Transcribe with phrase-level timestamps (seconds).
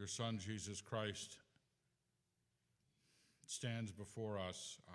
[0.00, 1.36] your Son, Jesus Christ,
[3.44, 4.94] stands before us uh,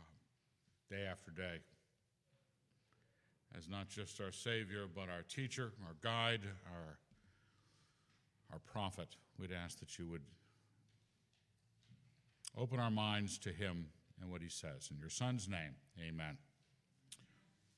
[0.89, 1.59] day after day
[3.55, 6.97] as not just our Savior, but our teacher, our guide, our,
[8.51, 9.09] our prophet.
[9.39, 10.23] We'd ask that you would
[12.57, 13.85] open our minds to him
[14.19, 14.89] and what he says.
[14.91, 16.37] In your Son's name, amen.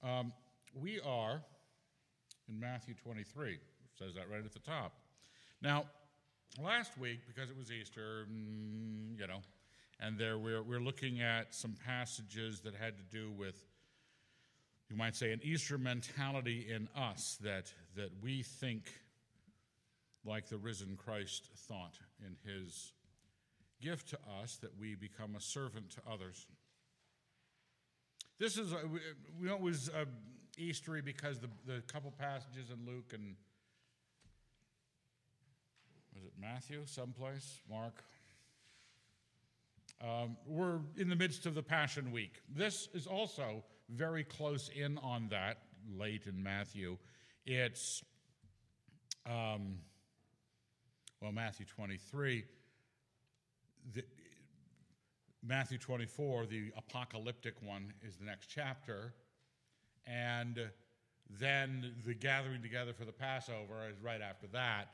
[0.01, 0.31] Um,
[0.73, 1.41] we are
[2.47, 3.57] in Matthew 23,
[3.99, 4.93] says that right at the top.
[5.61, 5.87] Now,
[6.61, 9.41] last week, because it was Easter, mm, you know,
[9.99, 13.55] and there we're, we're looking at some passages that had to do with,
[14.89, 18.83] you might say, an Easter mentality in us that, that we think
[20.25, 22.93] like the risen Christ thought in his
[23.81, 26.47] gift to us, that we become a servant to others.
[28.39, 28.79] This is, a,
[29.39, 30.05] we know it was a
[30.59, 33.35] Eastery because the, the couple passages in Luke and
[36.17, 38.03] was it Matthew, someplace, Mark?
[40.01, 42.41] Um, we're in the midst of the Passion Week.
[42.49, 45.59] This is also very close in on that,
[45.95, 46.97] late in Matthew.
[47.45, 48.03] It's,
[49.27, 49.75] um,
[51.21, 52.45] well, Matthew 23.
[53.93, 54.03] The,
[55.45, 59.13] Matthew 24, the apocalyptic one, is the next chapter.
[60.07, 60.59] And
[61.39, 64.87] then the gathering together for the Passover is right after that.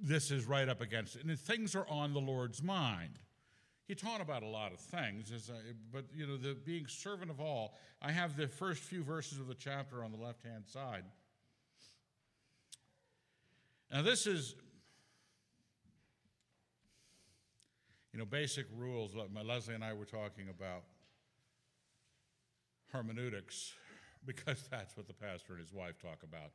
[0.00, 1.24] This is right up against it.
[1.24, 3.18] And things are on the Lord's mind.
[3.86, 5.30] He taught about a lot of things,
[5.92, 7.76] but you know, the being servant of all.
[8.02, 11.04] I have the first few verses of the chapter on the left hand side.
[13.92, 14.56] Now, this is,
[18.12, 19.12] you know, basic rules.
[19.32, 20.82] My Leslie and I were talking about
[22.92, 23.72] hermeneutics
[24.26, 26.50] because that's what the pastor and his wife talk about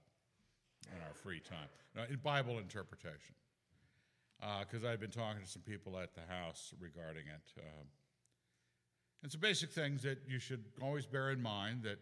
[0.88, 1.68] in our free time.
[1.96, 3.36] Now, in Bible interpretation,
[4.40, 7.54] because uh, I've been talking to some people at the house regarding it.
[7.58, 7.84] Uh,
[9.23, 12.00] and some basic things that you should always bear in mind that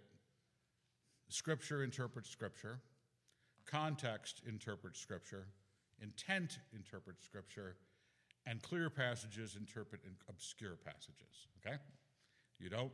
[1.28, 2.80] Scripture interprets Scripture,
[3.66, 5.48] context interprets Scripture,
[6.02, 7.76] intent interprets Scripture,
[8.46, 11.48] and clear passages interpret obscure passages.
[11.58, 11.76] Okay?
[12.58, 12.92] You don't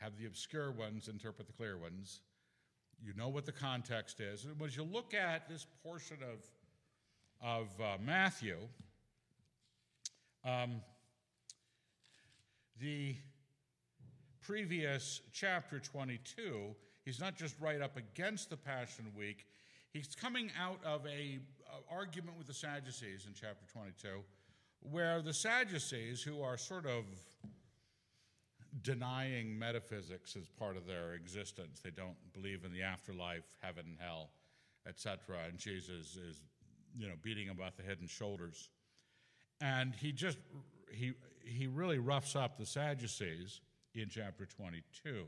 [0.00, 2.20] have the obscure ones interpret the clear ones.
[3.04, 4.44] You know what the context is.
[4.44, 6.38] And as you look at this portion of,
[7.44, 8.56] of uh, Matthew,
[10.44, 10.80] um,
[12.80, 13.16] the
[14.40, 19.46] previous chapter 22, he's not just right up against the Passion Week,
[19.92, 24.20] he's coming out of a, a argument with the Sadducees in chapter 22,
[24.90, 27.04] where the Sadducees, who are sort of
[28.82, 31.80] denying metaphysics as part of their existence.
[31.80, 34.30] They don't believe in the afterlife, heaven and hell,
[34.86, 35.18] etc.
[35.48, 36.42] And Jesus is,
[36.96, 38.70] you know, beating them about the head and shoulders.
[39.60, 40.38] And he just
[40.90, 41.12] he
[41.44, 43.60] he really roughs up the Sadducees
[43.94, 45.24] in chapter 22.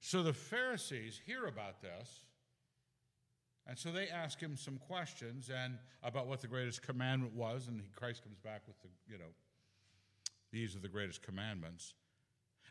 [0.00, 2.24] So the Pharisees hear about this,
[3.66, 7.80] and so they ask him some questions and about what the greatest commandment was, and
[7.94, 9.32] Christ comes back with the, you know,
[10.50, 11.94] these are the greatest commandments.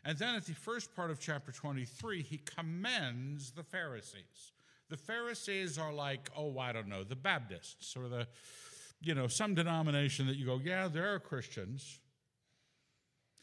[0.03, 4.53] And then at the first part of chapter 23, he commends the Pharisees.
[4.89, 8.27] The Pharisees are like, oh, I don't know, the Baptists or the,
[9.01, 11.99] you know, some denomination that you go, yeah, there are Christians.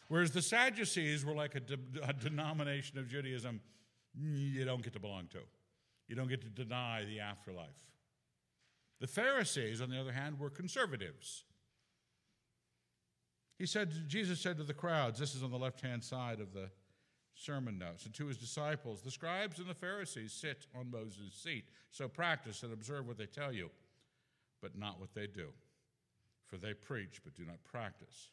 [0.08, 3.60] Whereas the Sadducees were like a, de- a denomination of Judaism
[4.20, 5.38] you don't get to belong to.
[6.08, 7.68] You don't get to deny the afterlife.
[9.00, 11.44] The Pharisees, on the other hand, were conservatives.
[13.58, 16.52] He said, Jesus said to the crowds, this is on the left hand side of
[16.52, 16.70] the
[17.34, 21.64] sermon notes, and to his disciples, the scribes and the Pharisees sit on Moses' seat.
[21.90, 23.70] So practice and observe what they tell you,
[24.62, 25.48] but not what they do.
[26.46, 28.30] For they preach, but do not practice.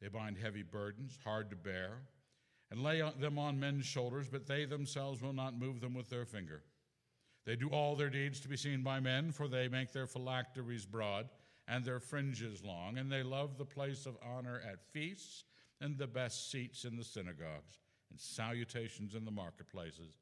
[0.00, 1.98] They bind heavy burdens, hard to bear,
[2.70, 6.24] and lay them on men's shoulders, but they themselves will not move them with their
[6.24, 6.62] finger.
[7.46, 10.84] They do all their deeds to be seen by men, for they make their phylacteries
[10.84, 11.28] broad
[11.66, 15.44] and their fringes long, and they love the place of honor at feasts
[15.80, 17.80] and the best seats in the synagogues
[18.10, 20.18] and salutations in the marketplaces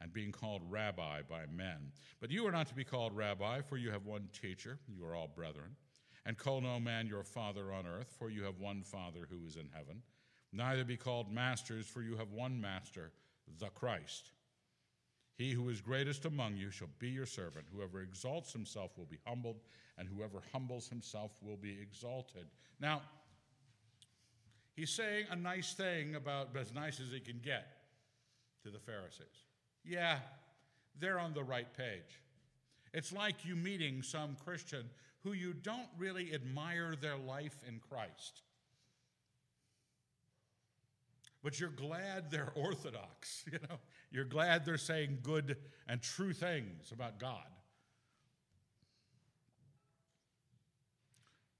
[0.00, 1.92] and being called rabbi by men.
[2.20, 5.14] But you are not to be called rabbi, for you have one teacher, you are
[5.14, 5.76] all brethren.
[6.26, 9.56] And call no man your father on earth, for you have one Father who is
[9.56, 10.02] in heaven.
[10.52, 13.12] Neither be called masters, for you have one master,
[13.58, 14.30] the Christ.
[15.36, 17.66] He who is greatest among you shall be your servant.
[17.74, 19.60] Whoever exalts himself will be humbled,
[19.98, 22.46] and whoever humbles himself will be exalted.
[22.80, 23.02] Now,
[24.76, 27.66] he's saying a nice thing about as nice as he can get
[28.62, 29.44] to the Pharisees.
[29.84, 30.18] Yeah,
[31.00, 32.20] they're on the right page.
[32.92, 34.88] It's like you meeting some Christian
[35.24, 38.42] who you don't really admire their life in Christ.
[41.44, 43.76] But you're glad they're orthodox, you know.
[44.10, 45.56] You're glad they're saying good
[45.86, 47.44] and true things about God.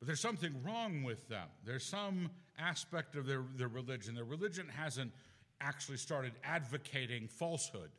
[0.00, 1.48] But there's something wrong with them.
[1.64, 4.14] There's some aspect of their, their religion.
[4.14, 5.12] Their religion hasn't
[5.60, 7.90] actually started advocating falsehood.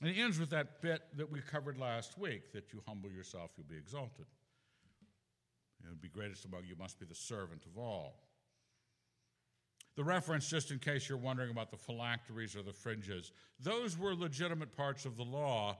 [0.00, 3.50] And it ends with that bit that we covered last week that you humble yourself,
[3.56, 4.26] you'll be exalted.
[5.88, 8.20] Would be greatest among you must be the servant of all.
[9.96, 14.14] The reference, just in case you're wondering about the phylacteries or the fringes, those were
[14.14, 15.78] legitimate parts of the law.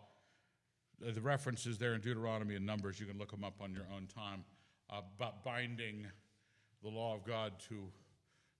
[1.04, 3.86] Uh, the references there in Deuteronomy and Numbers, you can look them up on your
[3.94, 4.44] own time,
[4.88, 6.06] uh, about binding
[6.82, 7.88] the law of God to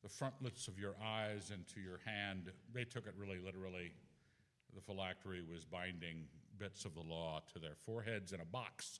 [0.03, 2.51] the frontlets of your eyes and to your hand.
[2.73, 3.93] They took it really literally.
[4.75, 6.25] The phylactery was binding
[6.59, 8.99] bits of the law to their foreheads in a box,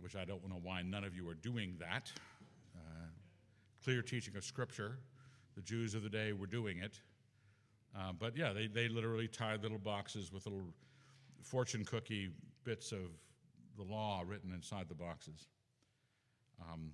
[0.00, 2.12] which I don't know why none of you are doing that.
[2.74, 3.06] Uh,
[3.82, 4.98] clear teaching of Scripture.
[5.56, 7.00] The Jews of the day were doing it.
[7.96, 10.62] Uh, but yeah, they, they literally tied little boxes with little
[11.42, 12.30] fortune cookie
[12.64, 13.10] bits of
[13.76, 15.48] the law written inside the boxes.
[16.60, 16.90] Um,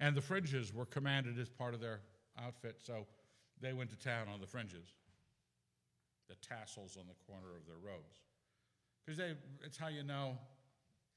[0.00, 2.00] and the fringes were commanded as part of their
[2.38, 3.06] outfit, so
[3.60, 4.88] they went to town on the fringes,
[6.28, 8.18] the tassels on the corner of their robes.
[9.04, 9.20] Because
[9.62, 10.36] it's how you know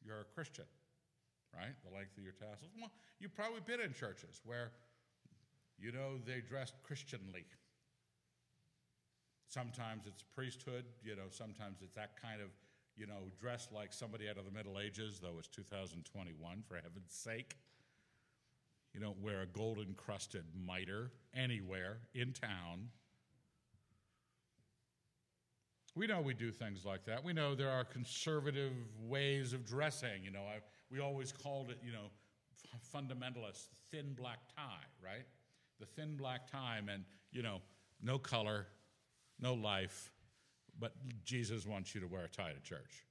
[0.05, 0.65] you're a Christian,
[1.55, 1.75] right?
[1.83, 2.71] The length of your tassels.
[2.79, 4.71] Well, you've probably been in churches where
[5.77, 7.45] you know they dressed Christianly.
[9.47, 12.49] Sometimes it's priesthood, you know, sometimes it's that kind of,
[12.97, 17.13] you know, dressed like somebody out of the Middle Ages, though it's 2021, for heaven's
[17.13, 17.55] sake.
[18.93, 22.89] You don't wear a gold encrusted mitre anywhere in town.
[25.97, 27.23] We know we do things like that.
[27.23, 28.71] We know there are conservative
[29.01, 30.23] ways of dressing.
[30.23, 30.59] You know, I,
[30.91, 32.11] we always called it, you know,
[32.93, 35.25] fundamentalist, thin black tie, right?
[35.79, 37.61] The thin black tie and, you know,
[38.03, 38.67] no color,
[39.39, 40.11] no life,
[40.79, 40.93] but
[41.25, 43.05] Jesus wants you to wear a tie to church.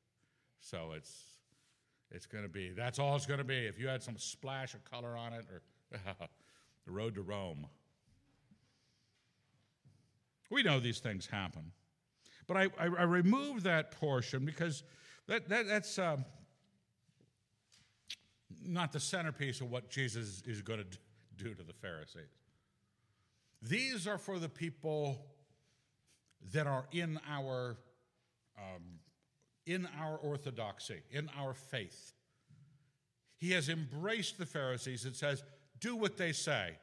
[0.60, 1.24] So it's
[2.12, 3.66] it's going to be that's all it's going to be.
[3.66, 5.62] If you had some splash of color on it or
[6.86, 7.66] the road to Rome.
[10.50, 11.72] We know these things happen.
[12.46, 14.82] But I, I, I removed that portion because
[15.26, 16.16] that, that, that's uh,
[18.64, 20.98] not the centerpiece of what Jesus is going to
[21.36, 22.30] do to the Pharisees.
[23.62, 25.18] These are for the people
[26.52, 27.76] that are in our,
[28.58, 29.00] um,
[29.66, 32.12] in our orthodoxy, in our faith.
[33.38, 35.42] He has embraced the Pharisees and says,
[35.80, 36.76] do what they say,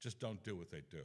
[0.00, 1.02] just don't do what they do.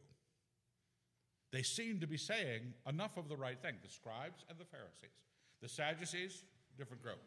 [1.51, 5.18] They seem to be saying enough of the right thing, the scribes and the Pharisees.
[5.62, 6.44] The Sadducees,
[6.77, 7.19] different group.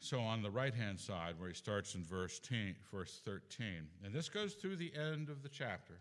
[0.00, 2.40] So on the right hand side, where he starts in verse,
[2.90, 3.66] verse 13,
[4.04, 6.00] and this goes through the end of the chapter.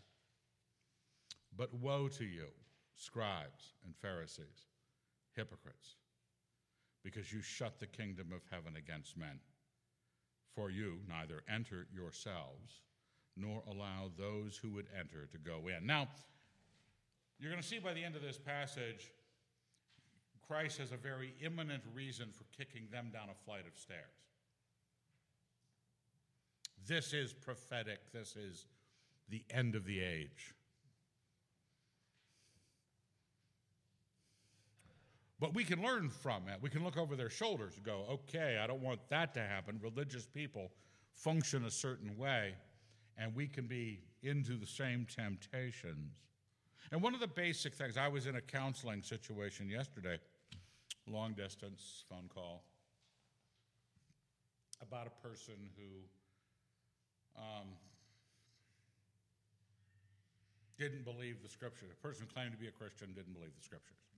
[1.55, 2.47] But woe to you,
[2.95, 4.67] scribes and Pharisees,
[5.35, 5.95] hypocrites!
[7.03, 9.39] because you shut the kingdom of heaven against men.
[10.59, 12.81] For you neither enter yourselves,
[13.37, 15.87] nor allow those who would enter to go in.
[15.87, 16.09] Now,
[17.39, 19.13] you're going to see by the end of this passage,
[20.45, 24.01] Christ has a very imminent reason for kicking them down a flight of stairs.
[26.85, 28.11] This is prophetic.
[28.11, 28.65] This is
[29.29, 30.53] the end of the age.
[35.39, 36.61] But we can learn from it.
[36.61, 39.79] We can look over their shoulders and go, okay, I don't want that to happen.
[39.81, 40.71] Religious people
[41.13, 42.55] function a certain way,
[43.17, 46.11] and we can be into the same temptations.
[46.91, 50.17] And one of the basic things, I was in a counseling situation yesterday,
[51.07, 52.63] long distance phone call,
[54.81, 57.67] about a person who um,
[60.77, 61.89] didn't believe the scriptures.
[61.91, 64.08] A person who claimed to be a Christian didn't believe the scriptures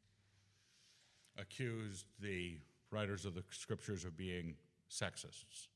[1.37, 2.57] accused the
[2.91, 4.55] writers of the scriptures of being
[4.89, 5.67] sexists.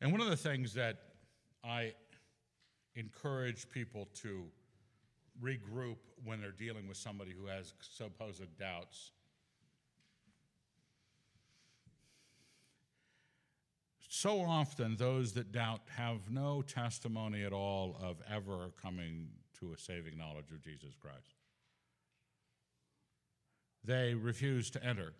[0.00, 0.98] And one of the things that
[1.64, 1.94] I
[2.94, 4.44] encourage people to
[5.42, 9.10] regroup when they're dealing with somebody who has supposed doubts
[14.16, 19.28] So often, those that doubt have no testimony at all of ever coming
[19.60, 21.34] to a saving knowledge of Jesus Christ.
[23.84, 25.12] They refuse to enter.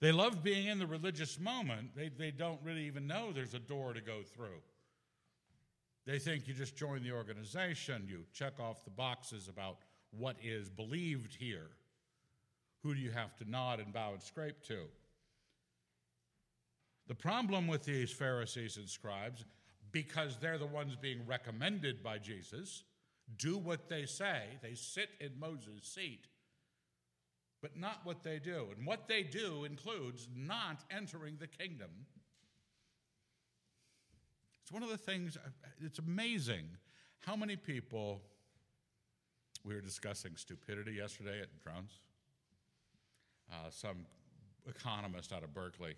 [0.00, 1.90] They love being in the religious moment.
[1.94, 4.62] They, they don't really even know there's a door to go through.
[6.06, 9.76] They think you just join the organization, you check off the boxes about
[10.10, 11.68] what is believed here.
[12.82, 14.86] Who do you have to nod and bow and scrape to?
[17.06, 19.44] The problem with these Pharisees and scribes,
[19.92, 22.84] because they're the ones being recommended by Jesus,
[23.36, 24.42] do what they say.
[24.62, 26.26] They sit in Moses' seat,
[27.60, 28.68] but not what they do.
[28.76, 31.90] And what they do includes not entering the kingdom.
[34.62, 35.36] It's one of the things,
[35.78, 36.64] it's amazing
[37.20, 38.22] how many people,
[39.62, 42.00] we were discussing stupidity yesterday at Drones.
[43.52, 44.06] Uh, some
[44.66, 45.94] economist out of Berkeley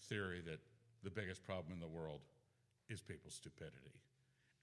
[0.00, 0.60] theory that
[1.02, 2.20] the biggest problem in the world
[2.88, 4.00] is people's stupidity.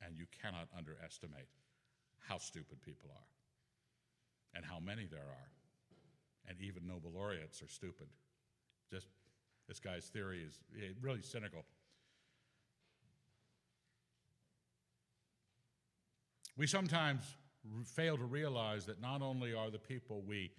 [0.05, 1.47] And you cannot underestimate
[2.27, 3.27] how stupid people are
[4.55, 5.49] and how many there are.
[6.47, 8.07] And even Nobel laureates are stupid.
[8.91, 9.07] Just
[9.67, 10.59] this guy's theory is
[11.01, 11.65] really cynical.
[16.57, 17.23] We sometimes
[17.85, 20.51] fail to realize that not only are the people we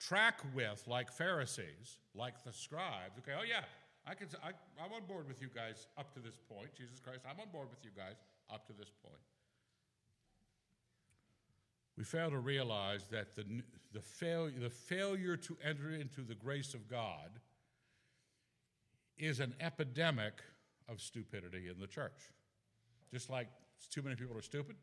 [0.00, 3.18] track with, like Pharisees, like the scribes.
[3.18, 3.64] Okay, oh yeah,
[4.06, 4.48] I can, I,
[4.82, 6.74] I'm on board with you guys up to this point.
[6.76, 8.16] Jesus Christ, I'm on board with you guys
[8.52, 9.20] up to this point.
[11.96, 13.44] We fail to realize that the,
[13.92, 17.30] the, fail, the failure to enter into the grace of God
[19.16, 20.42] is an epidemic
[20.88, 22.32] of stupidity in the church.
[23.12, 23.46] Just like
[23.90, 24.74] too many people are stupid,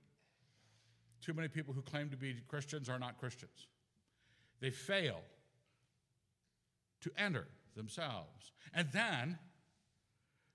[1.21, 3.67] too many people who claim to be Christians are not Christians.
[4.61, 5.21] They fail
[7.01, 8.53] to enter themselves.
[8.73, 9.37] And then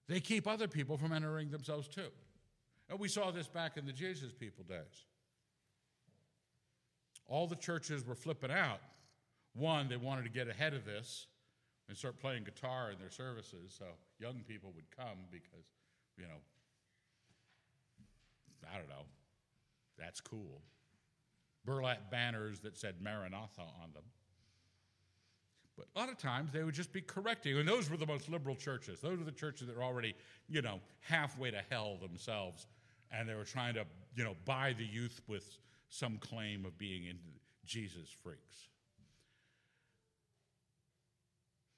[0.09, 2.11] they keep other people from entering themselves too.
[2.89, 5.05] And we saw this back in the Jesus people days.
[7.27, 8.81] All the churches were flipping out.
[9.55, 11.27] One, they wanted to get ahead of this
[11.89, 13.87] and start playing guitar in their services so
[14.21, 15.67] young people would come because,
[16.17, 16.41] you know,
[18.73, 19.05] I don't know,
[19.99, 20.61] that's cool
[21.67, 24.05] burlap banners that said Maranatha on them.
[25.77, 28.31] But a lot of times they would just be correcting, and those were the most
[28.31, 29.01] liberal churches.
[29.01, 30.15] Those were the churches that were already,
[30.49, 32.67] you know, halfway to hell themselves,
[33.13, 35.59] and they were trying to, you know, buy the youth with
[35.91, 37.23] some claim of being into
[37.67, 38.69] Jesus freaks.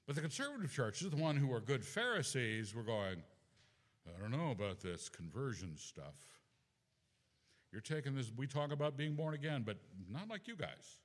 [0.07, 3.21] But the conservative churches, the one who were good Pharisees, were going,
[4.07, 6.15] I don't know about this conversion stuff.
[7.71, 9.77] You're taking this, we talk about being born again, but
[10.11, 10.99] not like you guys.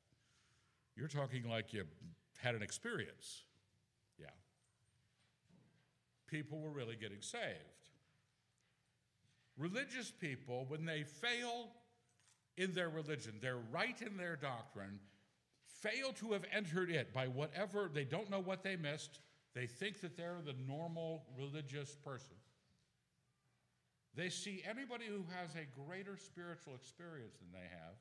[0.96, 1.84] You're talking like you
[2.38, 3.42] had an experience.
[4.18, 4.26] Yeah.
[6.26, 7.44] People were really getting saved.
[9.58, 11.68] Religious people, when they fail
[12.56, 14.98] in their religion, they're right in their doctrine,
[15.66, 19.20] fail to have entered it by whatever, they don't know what they missed,
[19.54, 22.36] they think that they're the normal religious person.
[24.16, 27.94] They see anybody who has a greater spiritual experience than they have,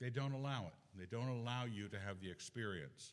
[0.00, 0.98] they don't allow it.
[0.98, 3.12] They don't allow you to have the experience.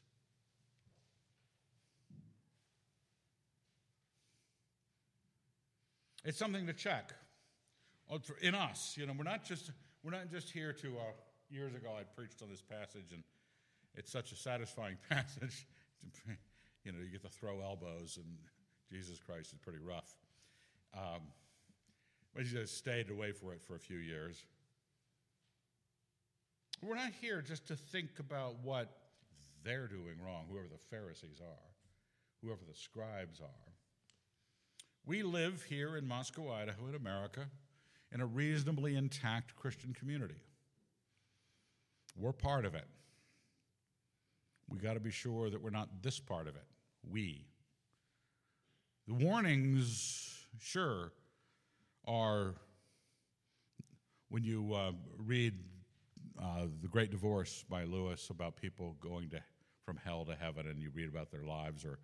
[6.24, 7.14] It's something to check
[8.10, 8.96] oh, in us.
[8.98, 9.70] You know, we're not just
[10.04, 10.88] we're not just here to.
[10.98, 11.12] Uh,
[11.50, 13.24] years ago, I preached on this passage, and
[13.96, 15.68] it's such a satisfying passage.
[16.84, 18.38] you know, you get to throw elbows and
[18.96, 20.16] Jesus Christ is pretty rough.
[20.94, 21.22] Um,
[22.34, 24.46] but he just stayed away from it for a few years.
[26.82, 28.90] We're not here just to think about what
[29.64, 31.72] they're doing wrong, whoever the Pharisees are,
[32.42, 33.74] whoever the scribes are.
[35.06, 37.48] We live here in Moscow, Idaho, in America,
[38.14, 40.42] in a reasonably intact Christian community.
[42.18, 42.88] We're part of it.
[44.70, 46.66] We got to be sure that we're not this part of it.
[47.10, 47.46] We,
[49.08, 51.12] the warnings, sure,
[52.08, 52.56] are
[54.30, 55.54] when you uh, read
[56.42, 59.42] uh, The Great Divorce by Lewis about people going to,
[59.84, 62.00] from hell to heaven and you read about their lives, or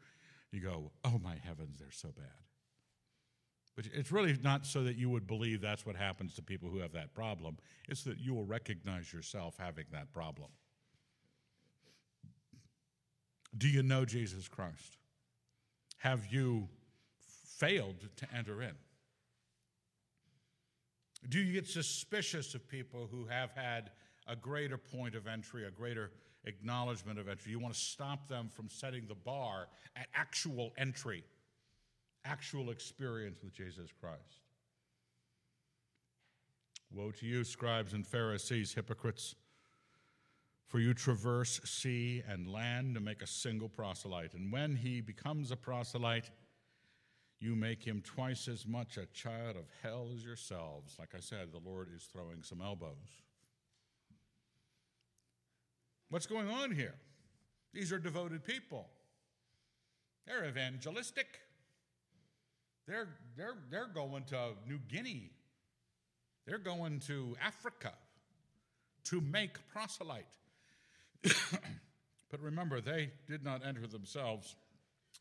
[0.51, 2.25] you go, oh my heavens, they're so bad.
[3.75, 6.79] But it's really not so that you would believe that's what happens to people who
[6.79, 7.57] have that problem.
[7.87, 10.49] It's that you will recognize yourself having that problem.
[13.57, 14.97] Do you know Jesus Christ?
[15.97, 16.67] Have you
[17.61, 18.73] failed to enter in?
[21.29, 23.91] Do you get suspicious of people who have had
[24.27, 26.09] a greater point of entry, a greater
[26.45, 27.51] acknowledgement of entry?
[27.51, 31.23] You want to stop them from setting the bar at actual entry,
[32.25, 34.41] actual experience with Jesus Christ.
[36.91, 39.35] Woe to you, scribes and Pharisees, hypocrites!
[40.65, 44.33] For you traverse sea and land to make a single proselyte.
[44.33, 46.31] And when he becomes a proselyte,
[47.41, 50.95] you make him twice as much a child of hell as yourselves.
[50.99, 53.23] Like I said, the Lord is throwing some elbows.
[56.09, 56.93] What's going on here?
[57.73, 58.87] These are devoted people.
[60.27, 61.39] They're evangelistic.
[62.87, 65.31] They're, they're, they're going to New Guinea.
[66.45, 67.93] They're going to Africa
[69.05, 70.25] to make proselyte.
[71.23, 74.55] but remember, they did not enter themselves.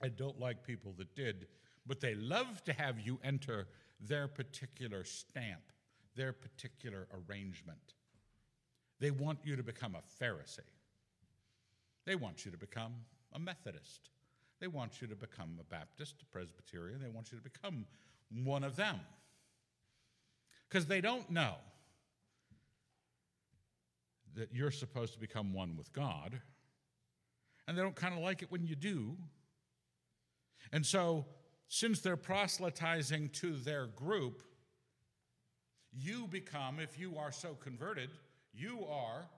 [0.03, 1.47] I don't like people that did,
[1.87, 3.67] but they love to have you enter
[4.01, 5.63] their particular stamp,
[6.17, 7.95] their particular arrangement.
[9.01, 10.61] They want you to become a Pharisee.
[12.07, 12.93] They want you to become
[13.33, 14.11] a Methodist.
[14.61, 17.01] They want you to become a Baptist, a Presbyterian.
[17.01, 17.87] They want you to become
[18.45, 19.01] one of them.
[20.69, 21.55] Because they don't know
[24.37, 26.41] that you're supposed to become one with God.
[27.67, 29.17] And they don't kind of like it when you do.
[30.73, 31.25] And so,
[31.73, 34.43] since they're proselytizing to their group,
[35.93, 38.11] you become, if you are so converted,
[38.53, 39.29] you are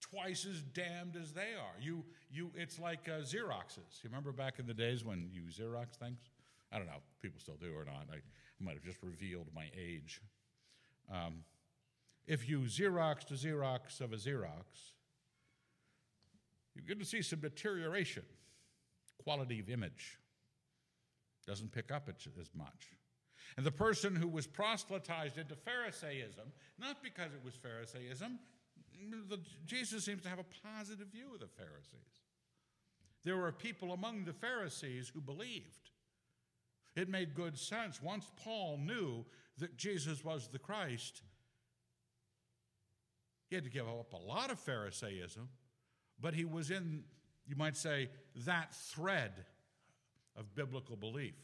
[0.00, 1.80] twice as damned as they are.
[1.80, 4.02] You, you, it's like uh, Xeroxes.
[4.02, 6.18] You remember back in the days when you Xerox things?
[6.72, 8.08] I don't know, people still do or not.
[8.10, 10.20] I, I might have just revealed my age.
[11.08, 11.44] Um,
[12.26, 14.94] if you Xerox to Xerox of a Xerox,
[16.74, 18.24] you're going to see some deterioration.
[19.22, 20.18] Quality of image
[21.46, 22.96] doesn't pick up as much.
[23.56, 28.38] And the person who was proselytized into Pharisaism, not because it was Pharisaism,
[29.64, 32.22] Jesus seems to have a positive view of the Pharisees.
[33.24, 35.90] There were people among the Pharisees who believed.
[36.94, 38.02] It made good sense.
[38.02, 39.24] Once Paul knew
[39.58, 41.22] that Jesus was the Christ,
[43.48, 45.48] he had to give up a lot of Pharisaism,
[46.20, 47.04] but he was in,
[47.46, 48.08] you might say,
[48.44, 49.44] that thread
[50.36, 51.34] of biblical belief.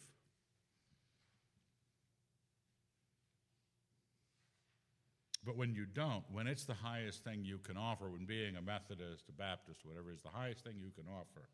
[5.44, 8.62] But when you don't, when it's the highest thing you can offer, when being a
[8.62, 11.48] Methodist, a Baptist, whatever is the highest thing you can offer,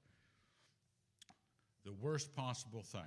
[1.85, 3.01] the worst possible thing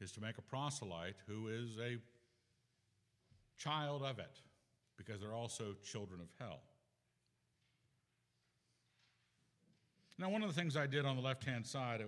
[0.00, 1.96] is to make a proselyte who is a
[3.58, 4.40] child of it,
[4.96, 6.60] because they're also children of hell.
[10.22, 12.04] Now, one of the things I did on the left hand side, uh,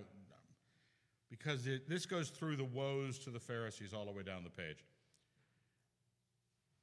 [1.29, 4.49] because it, this goes through the woes to the Pharisees all the way down the
[4.49, 4.85] page.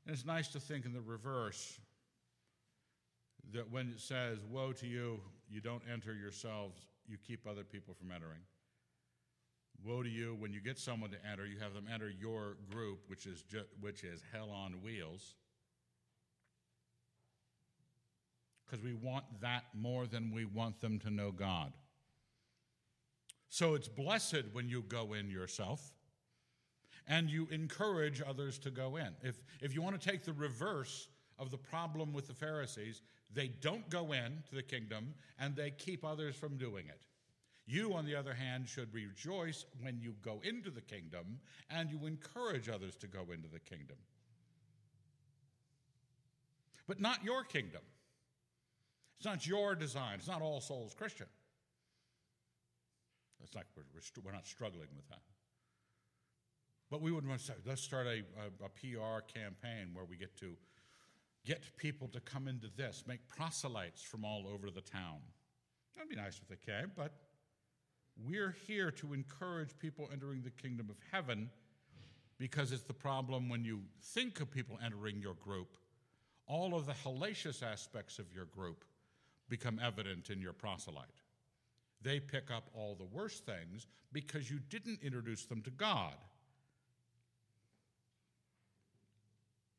[0.05, 1.81] And it's nice to think in the reverse
[3.55, 7.95] that when it says, Woe to you, you don't enter yourselves, you keep other people
[7.95, 8.43] from entering.
[9.83, 13.05] Woe to you when you get someone to enter, you have them enter your group,
[13.07, 15.37] which is, ju- which is hell on wheels.
[18.73, 21.75] Because we want that more than we want them to know God.
[23.51, 25.93] So it's blessed when you go in yourself
[27.07, 29.09] and you encourage others to go in.
[29.23, 31.09] If, if you want to take the reverse
[31.39, 35.73] of the problem with the Pharisees, they don't go in to the kingdom and they
[35.73, 37.03] keep others from doing it.
[37.67, 42.07] You, on the other hand, should rejoice when you go into the kingdom and you
[42.07, 43.99] encourage others to go into the kingdom.
[46.87, 47.83] But not your kingdom.
[49.23, 50.15] It's not your design.
[50.19, 51.29] It's not all souls Christian.
[53.41, 53.85] It's like we're,
[54.25, 55.23] we're, not struggling with that.
[56.91, 60.17] But we would want to say, let's start a, a, a PR campaign where we
[60.17, 60.57] get to
[61.47, 65.19] get people to come into this, make proselytes from all over the town.
[65.95, 67.13] That'd be nice if they came, but
[68.27, 71.49] we're here to encourage people entering the kingdom of heaven
[72.39, 75.77] because it's the problem when you think of people entering your group,
[76.49, 78.85] all of the hellacious aspects of your group
[79.49, 81.07] become evident in your proselyte.
[82.03, 86.15] They pick up all the worst things because you didn't introduce them to God.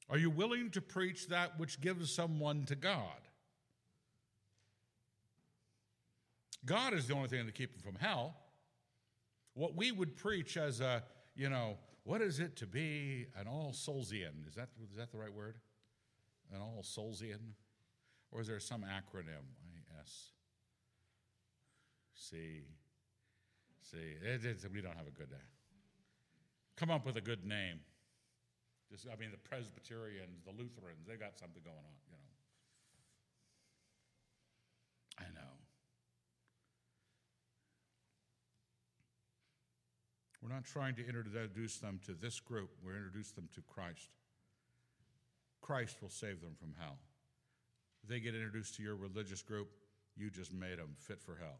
[0.09, 3.07] Are you willing to preach that which gives someone to God?
[6.65, 8.35] God is the only thing to keep them from hell.
[9.53, 11.03] What we would preach as a,
[11.35, 14.47] you know, what is it to be an all soulsian?
[14.47, 15.57] Is that, is that the right word?
[16.53, 17.55] An all soulsian?
[18.33, 19.45] Or is there some acronym?
[19.77, 20.31] I-S.
[22.15, 22.63] C.
[23.79, 23.97] C.
[23.97, 25.39] It, it, we don't have a good name.
[26.75, 27.79] Come up with a good name.
[28.91, 32.33] Just, I mean, the Presbyterians, the Lutherans, they got something going on, you know.
[35.19, 35.53] I know.
[40.41, 44.09] We're not trying to introduce them to this group, we're introduce them to Christ.
[45.61, 46.97] Christ will save them from hell.
[48.07, 49.69] They get introduced to your religious group,
[50.15, 51.59] you just made them fit for hell.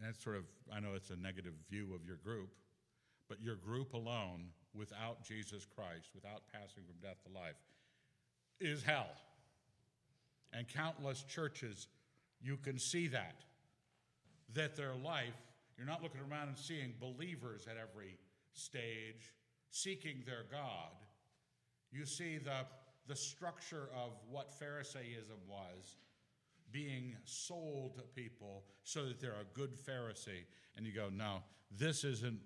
[0.00, 2.50] That's sort of, I know it's a negative view of your group,
[3.28, 7.54] but your group alone, without Jesus Christ, without passing from death to life,
[8.60, 9.10] is hell.
[10.52, 11.86] And countless churches,
[12.40, 13.36] you can see that.
[14.54, 15.34] That their life,
[15.78, 18.18] you're not looking around and seeing believers at every
[18.52, 19.32] stage
[19.70, 20.92] seeking their God.
[21.90, 22.66] You see the,
[23.06, 25.96] the structure of what Pharisaism was
[26.70, 30.44] being sold to people so that they're a good Pharisee.
[30.76, 31.42] And you go, no,
[31.76, 32.40] this isn't.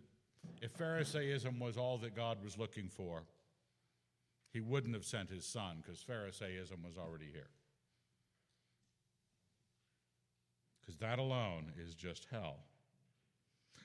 [0.62, 3.24] If Pharisaism was all that God was looking for,
[4.52, 7.50] he wouldn't have sent his son because Pharisaism was already here.
[10.80, 12.58] Because that alone is just hell.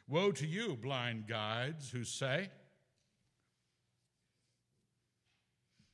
[0.07, 2.49] Woe to you, blind guides, who say,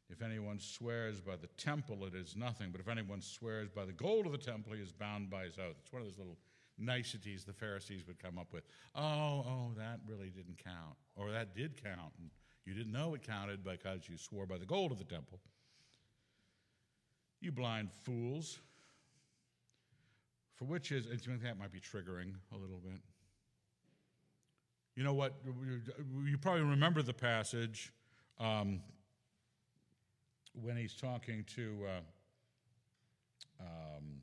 [0.10, 2.70] If anyone swears by the temple, it is nothing.
[2.72, 5.58] But if anyone swears by the gold of the temple, he is bound by his
[5.58, 5.76] oath.
[5.82, 6.38] It's one of those little
[6.78, 8.64] niceties the Pharisees would come up with.
[8.96, 10.96] Oh, oh, that really didn't count.
[11.16, 12.14] Or that did count.
[12.20, 12.30] And
[12.66, 15.40] you didn't know it counted because you swore by the gold of the temple.
[17.42, 18.60] You blind fools.
[20.56, 23.00] For which is, and that might be triggering a little bit.
[24.96, 25.34] You know what?
[26.26, 27.92] You probably remember the passage.
[28.40, 28.82] Um,
[30.64, 32.00] when he's talking to uh,
[33.62, 34.22] um,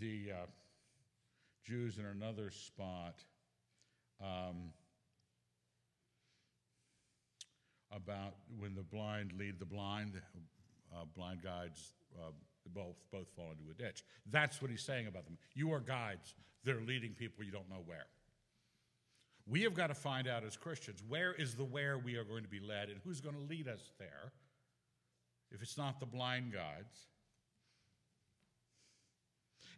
[0.00, 0.46] the uh,
[1.64, 3.22] Jews in another spot
[4.20, 4.72] um,
[7.92, 10.20] about when the blind lead the blind,
[10.94, 12.30] uh, blind guides uh,
[12.74, 14.04] both both fall into a ditch.
[14.30, 15.38] That's what he's saying about them.
[15.54, 16.34] You are guides.
[16.64, 18.06] They're leading people you don't know where.
[19.46, 22.42] We have got to find out as Christians where is the where we are going
[22.44, 24.32] to be led and who's going to lead us there
[25.50, 27.08] if it's not the blind guides.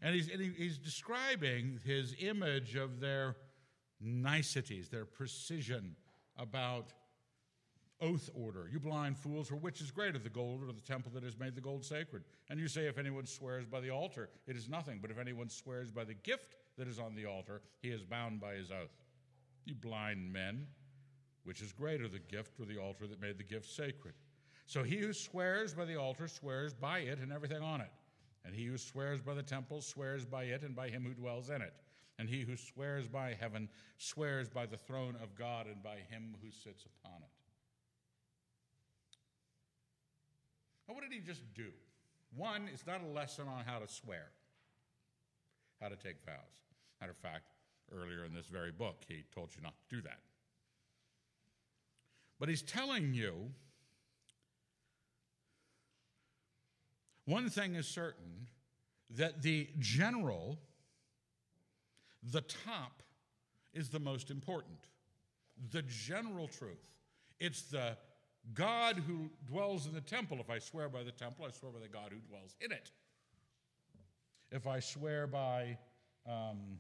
[0.03, 3.37] And he's, and he's describing his image of their
[4.01, 5.97] niceties, their precision
[6.39, 6.93] about
[8.01, 8.69] oath order.
[8.71, 11.55] You blind fools, for which is greater, the gold or the temple that has made
[11.55, 12.25] the gold sacred?
[12.51, 14.99] And you say, if anyone swears by the altar, it is nothing.
[15.01, 18.39] But if anyone swears by the gift that is on the altar, he is bound
[18.41, 18.93] by his oath.
[19.67, 20.67] You blind men,
[21.45, 24.15] which is greater, the gift or the altar that made the gift sacred?
[24.65, 27.91] So he who swears by the altar swears by it and everything on it.
[28.45, 31.51] And he who swears by the temple swears by it and by him who dwells
[31.51, 31.75] in it.
[32.19, 36.37] And he who swears by heaven swears by the throne of God and by him
[36.43, 37.29] who sits upon it.
[40.89, 41.71] Now, what did he just do?
[42.35, 44.31] One, it's not a lesson on how to swear,
[45.81, 46.37] how to take vows.
[47.01, 47.51] Matter of fact,
[47.95, 50.19] Earlier in this very book, he told you not to do that.
[52.39, 53.51] But he's telling you
[57.25, 58.49] one thing is certain
[59.11, 60.59] that the general,
[62.23, 63.03] the top,
[63.73, 64.79] is the most important.
[65.71, 66.91] The general truth.
[67.39, 67.97] It's the
[68.55, 70.39] God who dwells in the temple.
[70.41, 72.91] If I swear by the temple, I swear by the God who dwells in it.
[74.51, 75.79] If I swear by
[76.27, 76.79] um,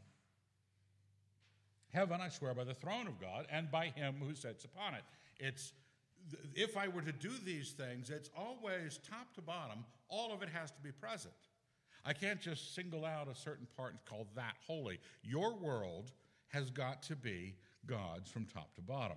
[1.92, 5.03] heaven, I swear by the throne of God and by him who sits upon it.
[5.38, 5.72] It's
[6.55, 10.49] if I were to do these things, it's always top to bottom, all of it
[10.49, 11.35] has to be present.
[12.05, 14.99] I can't just single out a certain part and call that holy.
[15.22, 16.12] Your world
[16.49, 17.55] has got to be
[17.87, 19.16] God's from top to bottom.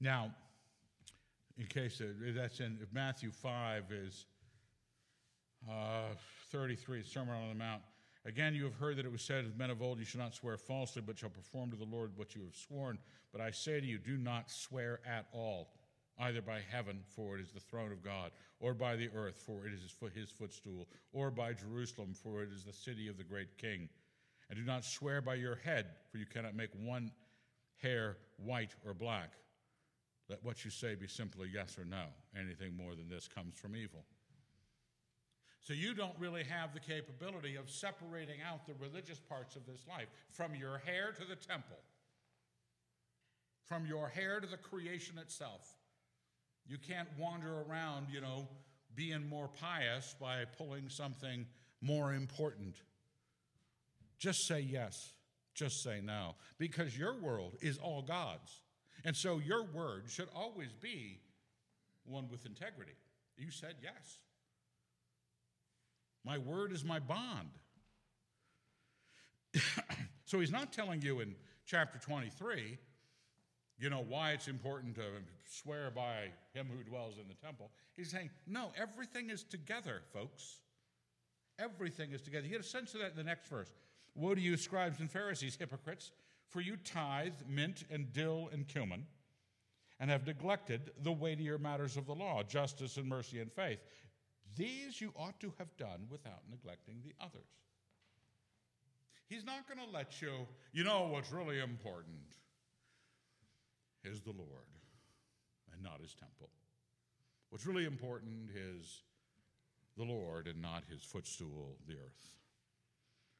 [0.00, 0.34] Now,
[1.56, 4.26] in case uh, that's in Matthew 5 is
[5.70, 6.14] uh,
[6.50, 7.82] 33, Sermon on the Mount.
[8.24, 10.34] Again, you have heard that it was said of men of old, You shall not
[10.34, 12.98] swear falsely, but shall perform to the Lord what you have sworn.
[13.32, 15.70] But I say to you, do not swear at all,
[16.20, 19.66] either by heaven, for it is the throne of God, or by the earth, for
[19.66, 23.24] it is his, his footstool, or by Jerusalem, for it is the city of the
[23.24, 23.88] great king.
[24.48, 27.10] And do not swear by your head, for you cannot make one
[27.82, 29.32] hair white or black.
[30.28, 32.04] Let what you say be simply yes or no.
[32.38, 34.04] Anything more than this comes from evil.
[35.62, 39.86] So you don't really have the capability of separating out the religious parts of this
[39.88, 41.78] life from your hair to the temple,
[43.66, 45.76] from your hair to the creation itself.
[46.66, 48.48] You can't wander around, you know,
[48.94, 51.46] being more pious by pulling something
[51.80, 52.82] more important.
[54.18, 55.12] Just say yes,
[55.54, 58.62] just say no, because your world is all God's.
[59.04, 61.20] And so your word should always be
[62.04, 62.96] one with integrity.
[63.36, 64.18] You said yes.
[66.24, 67.50] My word is my bond.
[70.24, 71.34] so he's not telling you in
[71.66, 72.78] chapter 23,
[73.78, 75.02] you know, why it's important to
[75.48, 77.70] swear by him who dwells in the temple.
[77.96, 80.60] He's saying, no, everything is together, folks.
[81.58, 82.44] Everything is together.
[82.44, 83.72] You get a sense of that in the next verse.
[84.14, 86.12] Woe to you, scribes and Pharisees, hypocrites,
[86.48, 89.06] for you tithe mint and dill and cumin,
[89.98, 93.78] and have neglected the weightier matters of the law, justice and mercy and faith.
[94.56, 97.42] These you ought to have done without neglecting the others.
[99.28, 102.36] He's not going to let you, you know what's really important
[104.04, 104.68] is the Lord
[105.72, 106.50] and not his temple.
[107.50, 109.02] What's really important is
[109.96, 112.36] the Lord and not his footstool, the earth.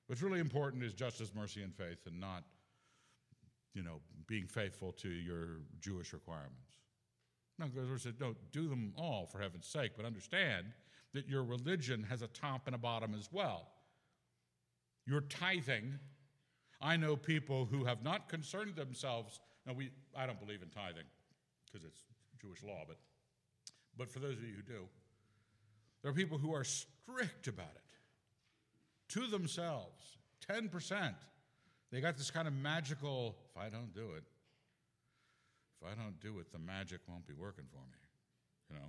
[0.06, 2.44] What's really important is justice, mercy, and faith, and not,
[3.74, 6.76] you know, being faithful to your Jewish requirements.
[7.58, 10.66] No, because said, don't do them all for heaven's sake, but understand
[11.14, 13.68] that your religion has a top and a bottom as well.
[15.06, 15.98] Your tithing,
[16.80, 19.40] I know people who have not concerned themselves.
[19.66, 21.04] Now, we, I don't believe in tithing
[21.66, 22.02] because it's
[22.40, 22.96] Jewish law, but,
[23.96, 24.84] but for those of you who do,
[26.02, 31.14] there are people who are strict about it to themselves 10%.
[31.90, 34.24] They got this kind of magical, if I don't do it,
[35.80, 37.98] if I don't do it, the magic won't be working for me.
[38.70, 38.88] You know?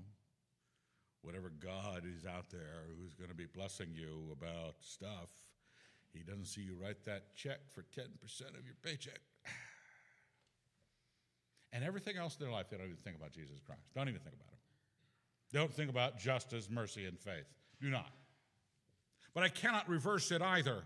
[1.23, 5.29] Whatever God is out there who's going to be blessing you about stuff,
[6.13, 8.05] he doesn't see you write that check for 10%
[8.49, 9.19] of your paycheck.
[11.75, 13.81] And everything else in their life, they don't even think about Jesus Christ.
[13.95, 14.59] Don't even think about him.
[15.51, 17.47] Don't think about justice, mercy, and faith.
[17.81, 18.11] Do not.
[19.33, 20.83] But I cannot reverse it either.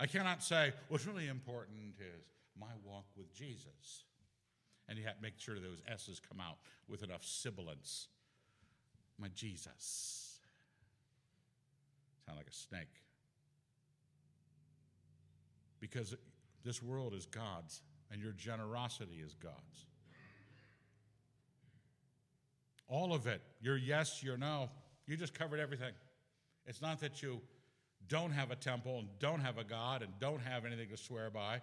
[0.00, 2.24] I cannot say, what's really important is
[2.58, 4.04] my walk with Jesus.
[4.88, 6.56] And you have to make sure those S's come out
[6.88, 8.08] with enough sibilance.
[9.18, 10.38] My Jesus.
[12.24, 13.02] Sound like a snake.
[15.80, 16.14] Because
[16.64, 19.86] this world is God's, and your generosity is God's.
[22.88, 23.40] All of it.
[23.60, 24.68] Your yes, your no.
[25.06, 25.92] You just covered everything.
[26.66, 27.40] It's not that you
[28.08, 31.30] don't have a temple and don't have a God and don't have anything to swear
[31.30, 31.60] by.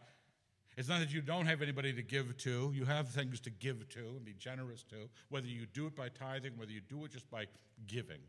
[0.75, 2.71] It's not that you don't have anybody to give to.
[2.73, 6.09] You have things to give to and be generous to, whether you do it by
[6.09, 7.45] tithing, whether you do it just by
[7.85, 8.19] giving.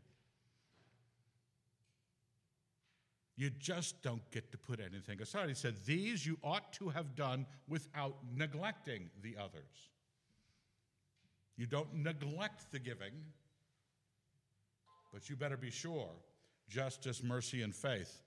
[3.37, 5.49] You just don't get to put anything aside.
[5.49, 9.89] He said, These you ought to have done without neglecting the others.
[11.57, 13.13] You don't neglect the giving,
[15.11, 16.09] but you better be sure
[16.69, 18.21] justice, mercy, and faith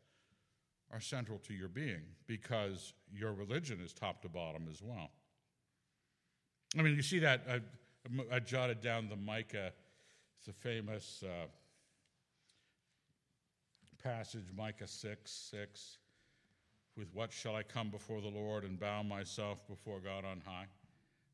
[0.92, 5.10] are central to your being because your religion is top to bottom as well.
[6.78, 7.42] I mean, you see that.
[7.50, 7.60] I,
[8.34, 9.72] I jotted down the Micah,
[10.38, 11.46] it's a famous uh,
[14.02, 15.98] passage, Micah 6 6.
[16.96, 20.66] With what shall I come before the Lord and bow myself before God on high?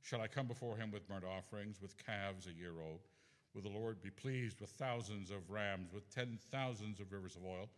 [0.02, 3.00] Shall I come before him with burnt offerings, with calves a year old?
[3.54, 7.44] Will the Lord be pleased with thousands of rams, with ten thousands of rivers of
[7.44, 7.70] oil?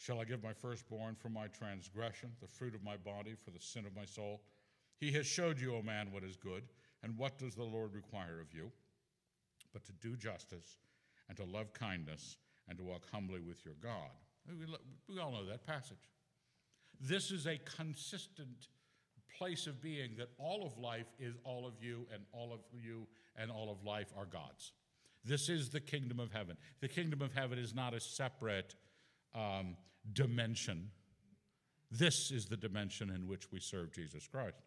[0.00, 3.60] Shall I give my firstborn for my transgression, the fruit of my body for the
[3.60, 4.40] sin of my soul?
[4.98, 6.62] He has showed you, O man, what is good,
[7.02, 8.72] and what does the Lord require of you?
[9.74, 10.78] But to do justice,
[11.28, 14.10] and to love kindness, and to walk humbly with your God.
[15.06, 16.08] We all know that passage.
[16.98, 18.68] This is a consistent
[19.36, 23.06] place of being that all of life is all of you, and all of you
[23.36, 24.72] and all of life are God's.
[25.26, 26.56] This is the kingdom of heaven.
[26.80, 28.74] The kingdom of heaven is not a separate
[29.34, 29.76] um,
[30.12, 30.90] dimension.
[31.90, 34.62] This is the dimension in which we serve Jesus Christ.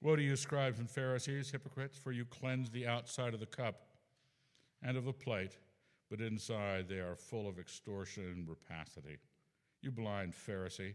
[0.00, 3.86] Woe to you, scribes and Pharisees, hypocrites, for you cleanse the outside of the cup
[4.82, 5.56] and of the plate,
[6.10, 9.16] but inside they are full of extortion and rapacity.
[9.80, 10.94] You blind Pharisee,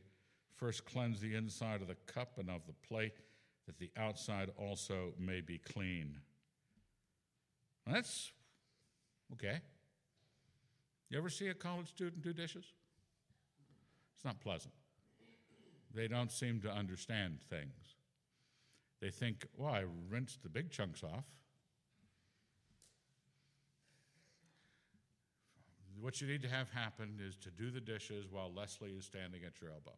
[0.55, 3.17] first cleanse the inside of the cup and of the plate,
[3.65, 6.19] that the outside also may be clean.
[7.87, 8.31] That's
[9.33, 9.59] okay.
[11.09, 12.65] You ever see a college student do dishes?
[14.15, 14.73] It's not pleasant.
[15.93, 17.95] They don't seem to understand things.
[19.01, 21.23] They think, well, I rinsed the big chunks off.
[25.99, 29.41] What you need to have happen is to do the dishes while Leslie is standing
[29.45, 29.97] at your elbow.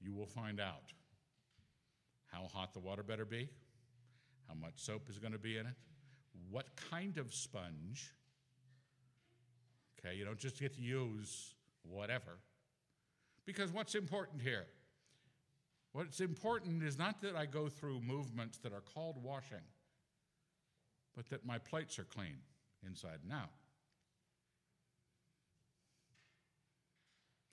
[0.00, 0.92] You will find out
[2.26, 3.48] how hot the water better be,
[4.48, 5.74] how much soap is going to be in it,
[6.50, 8.12] what kind of sponge.
[9.98, 12.38] Okay, you don't just get to use whatever.
[13.46, 14.66] Because what's important here?
[15.92, 19.64] What's important is not that I go through movements that are called washing,
[21.14, 22.36] but that my plates are clean
[22.86, 23.50] inside and out.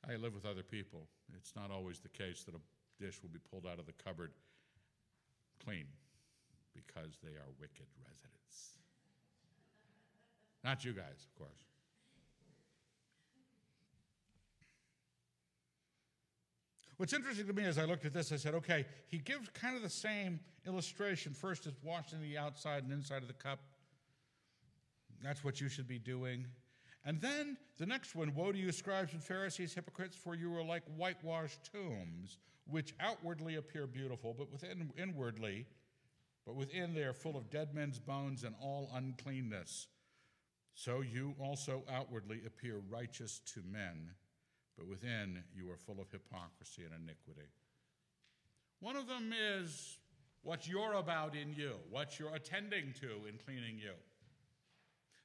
[0.10, 1.08] I live with other people.
[1.38, 4.32] It's not always the case that a dish will be pulled out of the cupboard
[5.64, 5.86] clean
[6.74, 8.78] because they are wicked residents.
[10.64, 11.60] Not you guys, of course.
[16.98, 19.76] What's interesting to me as I looked at this, I said, okay, he gives kind
[19.76, 21.34] of the same illustration.
[21.34, 23.60] First, is washing the outside and inside of the cup.
[25.24, 26.46] That's what you should be doing.
[27.04, 30.64] And then the next one Woe to you, scribes and Pharisees, hypocrites, for you are
[30.64, 32.38] like whitewashed tombs,
[32.70, 35.66] which outwardly appear beautiful, but within, inwardly,
[36.46, 39.88] but within they are full of dead men's bones and all uncleanness.
[40.74, 44.12] So you also outwardly appear righteous to men
[44.82, 47.48] but within you are full of hypocrisy and iniquity.
[48.80, 50.00] One of them is
[50.42, 53.94] what you're about in you, what you're attending to in cleaning you.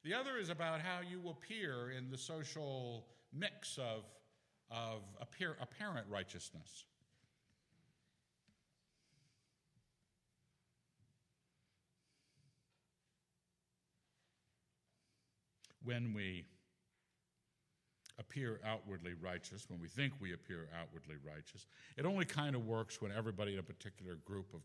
[0.05, 4.05] The other is about how you appear in the social mix of,
[4.71, 6.85] of appear, apparent righteousness.
[15.87, 16.45] When we
[18.19, 21.67] appear outwardly righteous, when we think we appear outwardly righteous.
[21.97, 24.61] It only kind of works when everybody in a particular group of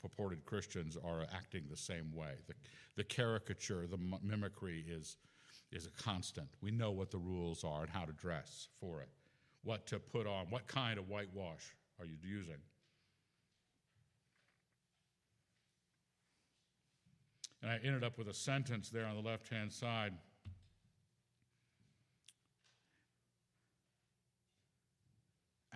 [0.00, 2.34] purported Christians are acting the same way.
[2.46, 2.54] The,
[2.96, 5.16] the caricature, the mimicry is,
[5.72, 6.48] is a constant.
[6.60, 9.08] We know what the rules are and how to dress for it,
[9.64, 12.60] what to put on, what kind of whitewash are you using.
[17.62, 20.14] And I ended up with a sentence there on the left hand side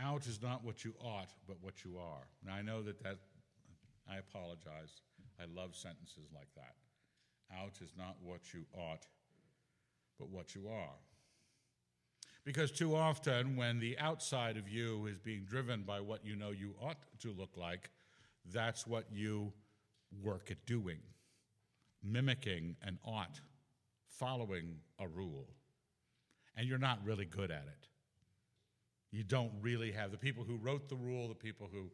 [0.02, 2.26] out is not what you ought, but what you are.
[2.44, 3.18] Now, I know that that,
[4.10, 5.00] I apologize.
[5.40, 6.74] I love sentences like that.
[7.60, 9.06] Out is not what you ought,
[10.18, 10.96] but what you are.
[12.44, 16.50] Because too often, when the outside of you is being driven by what you know
[16.50, 17.90] you ought to look like,
[18.52, 19.52] that's what you
[20.22, 20.98] work at doing
[22.02, 23.40] mimicking an ought,
[24.06, 25.48] following a rule.
[26.56, 27.88] And you're not really good at it
[29.16, 30.10] you don't really have.
[30.10, 31.90] The people who wrote the rule, the people who,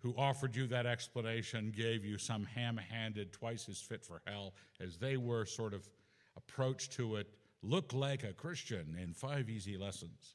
[0.00, 4.54] who offered you that explanation, gave you some ham handed, twice as fit for hell
[4.80, 5.88] as they were sort of
[6.36, 7.28] approach to it.
[7.62, 10.34] Look like a Christian in five easy lessons.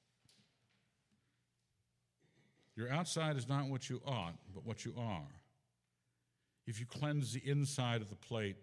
[2.75, 5.27] Your outside is not what you ought, but what you are.
[6.65, 8.55] If you cleanse the inside of the plate,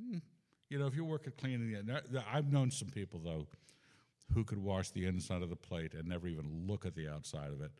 [0.00, 0.18] hmm,
[0.70, 1.84] you know, if you work at cleaning it,
[2.32, 3.46] I've known some people, though,
[4.34, 7.50] who could wash the inside of the plate and never even look at the outside
[7.50, 7.72] of it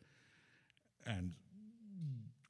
[1.05, 1.31] and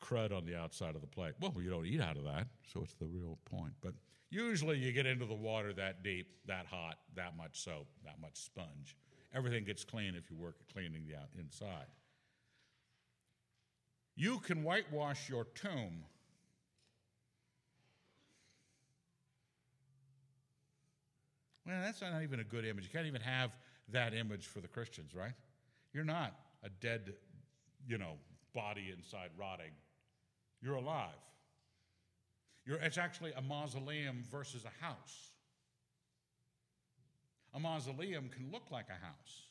[0.01, 1.33] crud on the outside of the plate.
[1.39, 3.73] Well, you don't eat out of that, so it's the real point.
[3.81, 3.93] But
[4.29, 8.35] usually you get into the water that deep, that hot, that much soap, that much
[8.35, 8.97] sponge.
[9.33, 11.85] Everything gets clean if you work at cleaning the inside.
[14.15, 16.03] You can whitewash your tomb.
[21.65, 22.83] Well, that's not even a good image.
[22.83, 23.51] You can't even have
[23.89, 25.34] that image for the Christians, right?
[25.94, 27.13] You're not a dead,
[27.88, 28.13] you know,
[28.54, 29.72] body inside rotting.
[30.62, 31.10] You're alive.
[32.65, 35.32] You're, it's actually a mausoleum versus a house.
[37.54, 39.46] A mausoleum can look like a house.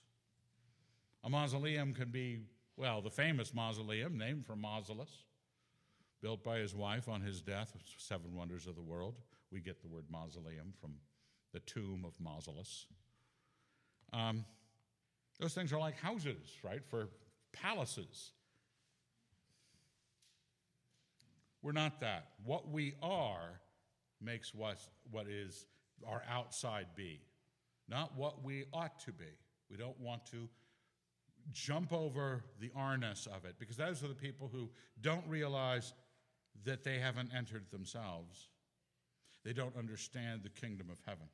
[1.23, 2.38] A mausoleum can be,
[2.77, 5.25] well, the famous mausoleum named for Mausolus,
[6.23, 9.16] built by his wife on his death, Seven Wonders of the World.
[9.53, 10.95] We get the word mausoleum from
[11.53, 12.87] the tomb of Mausolus.
[14.12, 14.44] Um,
[15.38, 17.09] those things are like houses, right, for
[17.53, 18.33] palaces.
[21.62, 22.29] We're not that.
[22.44, 23.61] What we are
[24.20, 24.79] makes what,
[25.11, 25.66] what is
[26.07, 27.20] our outside be,
[27.88, 29.33] not what we ought to be.
[29.70, 30.49] We don't want to
[31.53, 34.70] jump over the arness of it because those are the people who
[35.01, 35.94] don't realize
[36.64, 38.49] that they haven't entered themselves.
[39.45, 41.28] They don't understand the kingdom of heaven.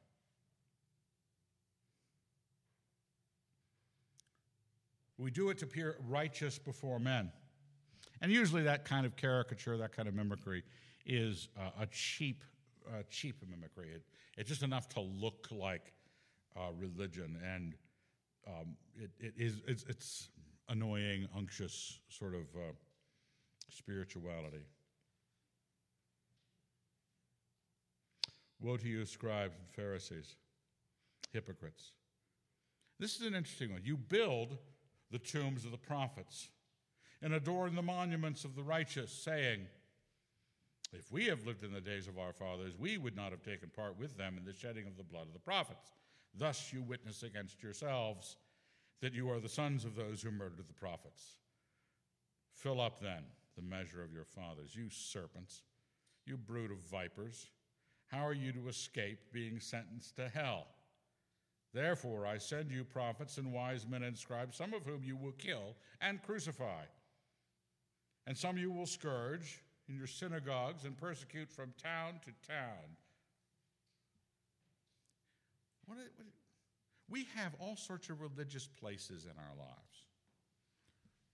[5.18, 7.32] We do it to appear righteous before men.
[8.20, 10.62] And usually that kind of caricature, that kind of mimicry,
[11.04, 12.44] is uh, a cheap,
[12.88, 13.90] uh, cheap mimicry.
[13.94, 14.02] It,
[14.36, 15.92] it's just enough to look like
[16.56, 17.74] uh, religion, and
[18.46, 20.28] um, it, it is, it's, it's,
[20.68, 22.72] annoying, unctuous sort of uh,
[23.70, 24.64] spirituality.
[28.60, 30.34] Woe to you, scribes and Pharisees,
[31.32, 31.92] hypocrites.
[32.98, 33.82] This is an interesting one.
[33.84, 34.56] You build
[35.11, 36.48] the tombs of the prophets
[37.22, 39.61] and adorn the monuments of the righteous, saying,
[40.92, 43.70] If we have lived in the days of our fathers, we would not have taken
[43.74, 45.92] part with them in the shedding of the blood of the prophets.
[46.34, 48.36] Thus you witness against yourselves.
[49.00, 51.36] that you are the sons of those who murdered the prophets.
[52.52, 53.22] Fill up then
[53.54, 55.62] the measure of your fathers, you serpents,
[56.24, 57.50] you brood of vipers.
[58.07, 60.66] How are you to escape being sentenced to hell?
[61.76, 65.32] Therefore, I send you prophets and wise men and scribes, some of whom you will
[65.32, 66.84] kill and crucify,
[68.26, 72.96] and some you will scourge in your synagogues and persecute from town to town.
[77.10, 80.06] We have all sorts of religious places in our lives.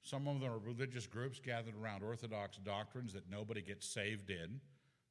[0.03, 4.61] Some of them are religious groups gathered around orthodox doctrines that nobody gets saved in.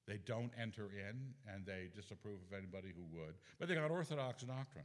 [0.09, 1.15] They don't enter in,
[1.47, 3.36] and they disapprove of anybody who would.
[3.59, 4.84] But they got orthodox doctrine.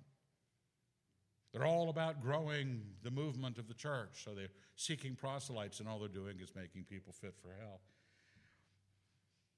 [1.52, 5.98] They're all about growing the movement of the church, so they're seeking proselytes, and all
[5.98, 7.80] they're doing is making people fit for hell.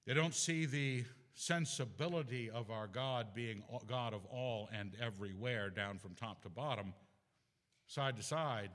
[0.07, 5.99] They don't see the sensibility of our God being God of all and everywhere, down
[5.99, 6.95] from top to bottom,
[7.87, 8.71] side to side,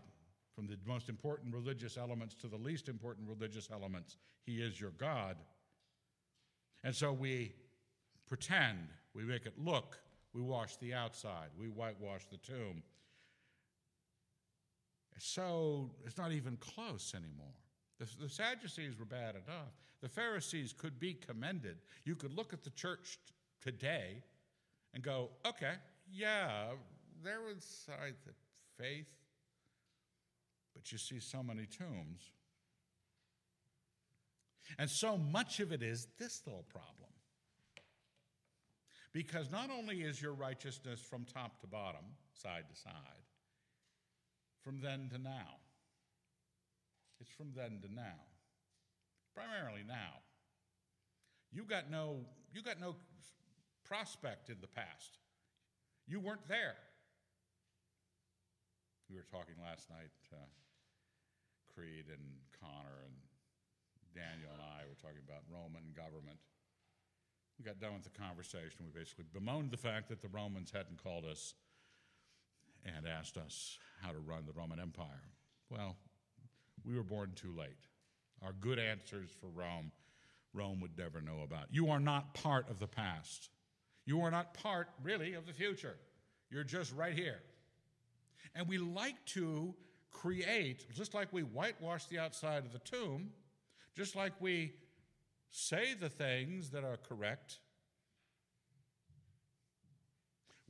[0.56, 4.18] from the most important religious elements to the least important religious elements.
[4.46, 5.38] He is your God.
[6.84, 7.54] And so we
[8.28, 9.98] pretend, we make it look,
[10.34, 12.84] we wash the outside, we whitewash the tomb.
[15.18, 17.54] So it's not even close anymore.
[18.00, 19.72] The, the, Sadducees were bad enough.
[20.02, 21.78] The Pharisees could be commended.
[22.04, 24.24] You could look at the church t- today
[24.94, 25.74] and go, okay,
[26.12, 26.72] yeah,
[27.24, 28.34] there was side the
[28.84, 29.08] faith,
[30.74, 32.32] but you see so many tombs.
[34.78, 37.10] And so much of it is this little problem.
[39.14, 42.04] Because not only is your righteousness from top to bottom,
[42.34, 42.94] side to side,
[44.64, 45.60] from then to now,
[47.20, 48.20] it's from then to now.
[49.36, 50.22] Primarily now.
[51.52, 52.96] You got no, you got no
[53.86, 55.18] prospect in the past.
[56.08, 56.76] You weren't there.
[59.10, 60.50] We were talking last night, uh,
[61.74, 62.24] Creed and
[62.60, 63.14] Connor and
[64.16, 66.40] Daniel and I were talking about Roman government.
[67.58, 68.86] We got done with the conversation.
[68.86, 71.54] We basically bemoaned the fact that the Romans hadn't called us
[72.86, 75.24] and asked us how to run the Roman Empire.
[75.70, 75.96] Well,
[76.86, 77.88] we were born too late.
[78.42, 79.92] Our good answers for Rome,
[80.54, 81.68] Rome would never know about.
[81.72, 83.50] You are not part of the past.
[84.06, 85.96] You are not part, really, of the future.
[86.50, 87.40] You're just right here.
[88.54, 89.74] And we like to
[90.12, 93.32] create, just like we whitewash the outside of the tomb,
[93.96, 94.74] just like we
[95.52, 97.60] say the things that are correct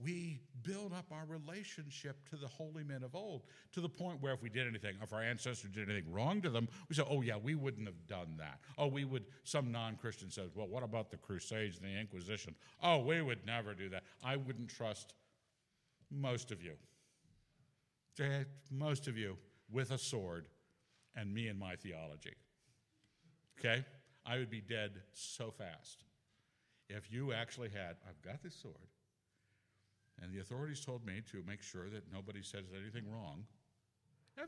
[0.02, 4.34] we build up our relationship to the holy men of old to the point where
[4.34, 7.22] if we did anything, if our ancestors did anything wrong to them, we say, oh,
[7.22, 8.60] yeah, we wouldn't have done that.
[8.78, 12.56] Oh, we would, some non Christian says, well, what about the Crusades and the Inquisition?
[12.82, 14.04] Oh, we would never do that.
[14.24, 15.14] I wouldn't trust
[16.10, 16.74] most of you,
[18.72, 19.38] most of you
[19.72, 20.48] with a sword
[21.16, 22.34] and me and my theology.
[23.60, 23.86] Okay?
[24.26, 26.04] I would be dead so fast
[26.90, 28.76] if you actually had, I've got this sword.
[30.22, 33.46] And the authorities told me to make sure that nobody says anything wrong.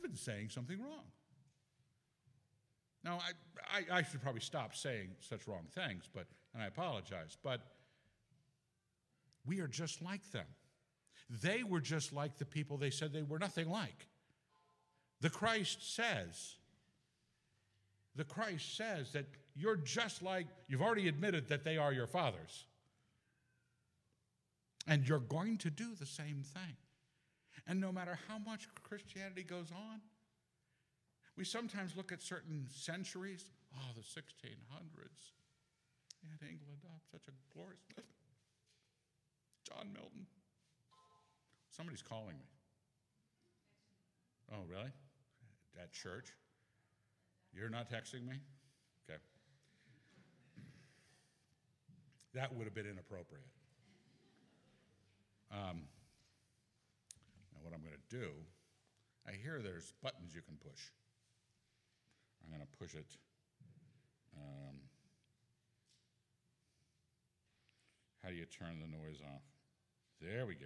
[0.01, 1.05] Been saying something wrong.
[3.03, 3.19] Now,
[3.71, 7.61] I, I, I, should probably stop saying such wrong things, but, and I apologize, but
[9.45, 10.45] we are just like them.
[11.29, 14.07] They were just like the people they said they were nothing like.
[15.21, 16.55] The Christ says,
[18.15, 22.65] the Christ says that you're just like, you've already admitted that they are your fathers.
[24.87, 26.77] And you're going to do the same thing.
[27.67, 30.01] And no matter how much Christianity goes on,
[31.35, 33.45] we sometimes look at certain centuries.
[33.75, 35.31] Oh, the 1600s.
[36.23, 37.79] And England, oh, such a glorious.
[39.67, 40.27] John Milton.
[41.75, 42.45] Somebody's calling me.
[44.53, 44.91] Oh, really?
[45.81, 46.29] At church?
[47.53, 48.35] You're not texting me?
[49.09, 49.19] Okay.
[52.33, 53.45] That would have been inappropriate.
[55.55, 55.87] Um,
[57.53, 58.31] now, what I'm going to do,
[59.25, 60.91] I hear there's buttons you can push.
[62.43, 63.07] I'm going to push it.
[64.37, 64.75] Um,
[68.21, 69.43] how do you turn the noise off?
[70.21, 70.65] There we go.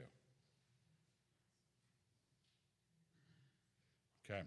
[4.26, 4.42] Okay.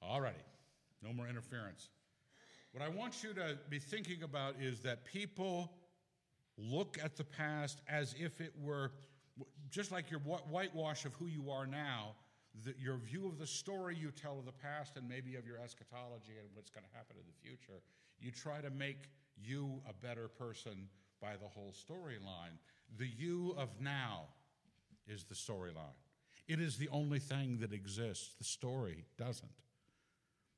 [0.00, 0.36] All righty.
[1.02, 1.88] No more interference.
[2.72, 5.72] What I want you to be thinking about is that people
[6.56, 8.92] look at the past as if it were
[9.70, 12.14] just like your whitewash of who you are now,
[12.64, 15.58] the, your view of the story you tell of the past and maybe of your
[15.58, 17.80] eschatology and what's going to happen in the future,
[18.20, 20.88] you try to make you a better person
[21.20, 22.58] by the whole storyline.
[22.98, 24.26] The you of now
[25.06, 25.96] is the storyline.
[26.48, 28.34] It is the only thing that exists.
[28.38, 29.48] The story doesn't.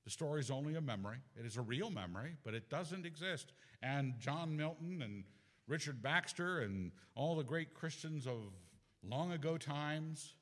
[0.04, 1.18] The story is only a memory.
[1.38, 3.52] It is a real memory, but it doesn't exist.
[3.82, 5.24] And John Milton and
[5.66, 8.52] Richard Baxter and all the great Christians of
[9.08, 10.34] long ago times,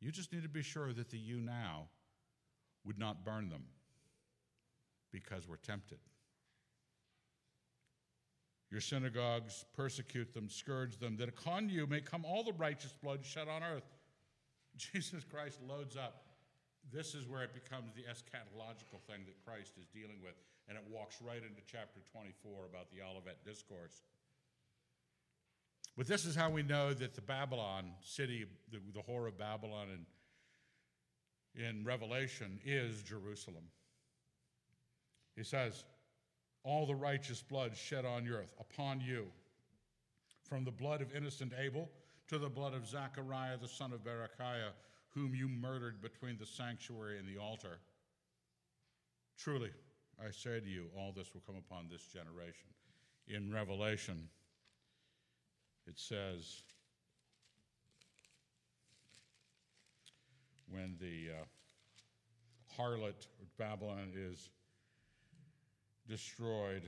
[0.00, 1.88] you just need to be sure that the you now
[2.84, 3.64] would not burn them
[5.12, 5.98] because we're tempted.
[8.70, 13.26] Your synagogues persecute them, scourge them, that upon you may come all the righteous blood
[13.26, 13.88] shed on earth.
[14.76, 16.22] Jesus Christ loads up.
[16.92, 20.34] This is where it becomes the eschatological thing that Christ is dealing with,
[20.68, 24.02] and it walks right into chapter 24 about the Olivet Discourse.
[25.96, 29.88] But this is how we know that the Babylon city, the, the whore of Babylon
[31.54, 33.64] in, in Revelation, is Jerusalem.
[35.36, 35.84] He says,
[36.64, 39.26] All the righteous blood shed on earth, upon you,
[40.48, 41.88] from the blood of innocent Abel
[42.28, 44.70] to the blood of Zechariah the son of Berechiah,
[45.10, 47.78] whom you murdered between the sanctuary and the altar.
[49.36, 49.70] Truly,
[50.20, 52.68] I say to you, all this will come upon this generation.
[53.26, 54.28] In Revelation,
[55.86, 56.62] it says,
[60.70, 63.26] when the uh, harlot
[63.58, 64.48] Babylon is
[66.08, 66.82] destroyed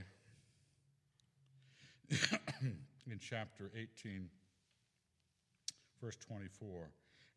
[2.11, 4.28] in chapter 18,
[6.03, 6.88] verse 24.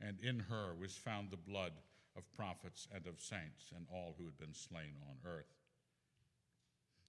[0.02, 1.72] And in her was found the blood
[2.18, 5.54] of prophets and of saints and all who had been slain on earth.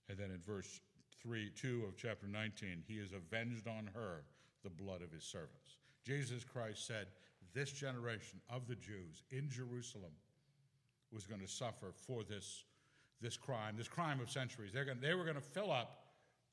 [0.08, 0.80] And then in verse
[1.20, 4.22] 3, 2 of chapter 19, he is avenged on her
[4.62, 5.76] the blood of his servants.
[6.04, 7.06] Jesus Christ said,
[7.54, 10.12] This generation of the Jews in Jerusalem
[11.12, 12.64] was going to suffer for this,
[13.20, 14.72] this crime, this crime of centuries.
[14.72, 16.02] They're going, they were going to fill up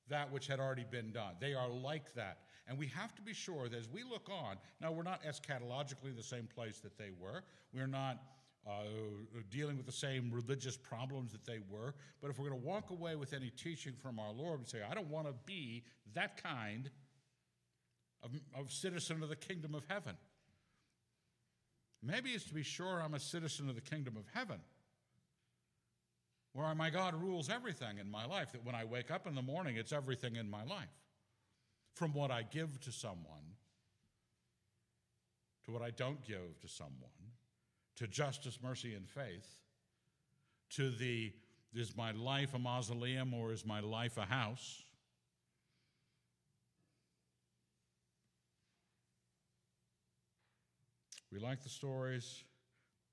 [0.10, 1.34] that which had already been done.
[1.40, 2.40] They are like that.
[2.68, 6.16] And we have to be sure that as we look on, now we're not eschatologically
[6.16, 7.44] the same place that they were.
[7.74, 8.22] We're not
[8.66, 8.84] uh,
[9.50, 11.94] dealing with the same religious problems that they were.
[12.22, 14.80] But if we're going to walk away with any teaching from our Lord and say,
[14.90, 15.84] I don't want to be
[16.14, 16.90] that kind
[18.24, 20.16] of, of citizen of the kingdom of heaven,
[22.02, 24.60] maybe it's to be sure I'm a citizen of the kingdom of heaven
[26.54, 29.42] where my God rules everything in my life, that when I wake up in the
[29.42, 30.88] morning, it's everything in my life.
[31.96, 33.56] From what I give to someone,
[35.66, 37.10] to what I don't give to someone,
[37.98, 39.48] to justice, mercy, and faith,
[40.72, 41.34] to the
[41.74, 44.84] is my life a mausoleum or is my life a house?
[51.34, 52.44] We like the stories.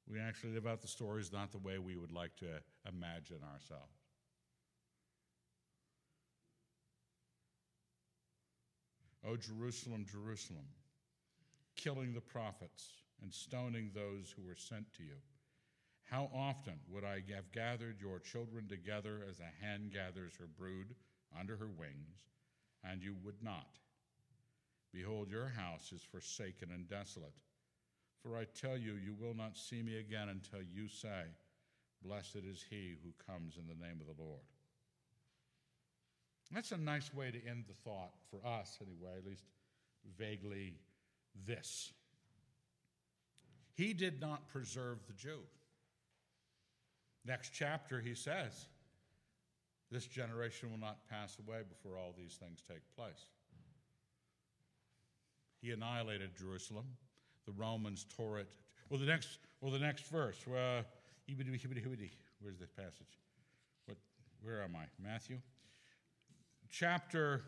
[0.06, 3.96] We actually live out the stories not the way we would like to imagine ourselves.
[9.24, 10.66] O Jerusalem, Jerusalem,
[11.76, 12.88] killing the prophets
[13.22, 15.16] and stoning those who were sent to you.
[16.04, 20.94] How often would I have gathered your children together as a hen gathers her brood
[21.38, 22.18] under her wings,
[22.84, 23.78] and you would not?
[24.92, 27.34] Behold, your house is forsaken and desolate
[28.22, 31.24] for I tell you, you will not see me again until you say,
[32.02, 34.40] Blessed is he who comes in the name of the Lord.
[36.52, 39.44] That's a nice way to end the thought, for us anyway, at least
[40.18, 40.74] vaguely
[41.46, 41.92] this.
[43.74, 45.40] He did not preserve the Jew.
[47.24, 48.66] Next chapter, he says,
[49.90, 53.26] This generation will not pass away before all these things take place.
[55.60, 56.86] He annihilated Jerusalem
[57.47, 58.49] the Romans tore it.
[58.88, 60.36] Well, the next, well, the next verse.
[60.47, 60.82] Uh,
[62.41, 63.18] where's this passage?
[63.86, 63.99] What,
[64.43, 64.84] where am I?
[65.03, 65.38] Matthew?
[66.70, 67.43] Chapter,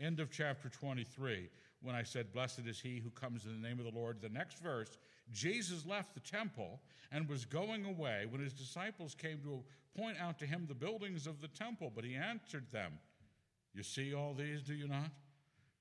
[0.00, 1.48] end of chapter 23,
[1.82, 4.20] when I said, Blessed is he who comes in the name of the Lord.
[4.20, 4.98] The next verse,
[5.32, 6.80] Jesus left the temple
[7.12, 9.62] and was going away when his disciples came to
[9.96, 11.92] point out to him the buildings of the temple.
[11.94, 12.92] But he answered them,
[13.74, 15.10] You see all these, do you not?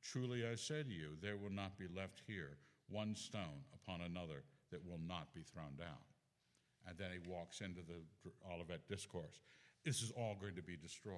[0.04, 2.58] Truly I say to you, there will not be left here
[2.94, 5.98] one stone upon another that will not be thrown down.
[6.88, 9.42] And then he walks into the Olivet Discourse.
[9.84, 11.16] This is all going to be destroyed.